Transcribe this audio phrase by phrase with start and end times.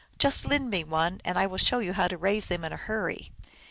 [0.17, 2.75] Just lend me one, and I will show you how to raise them in a
[2.75, 3.31] hurry."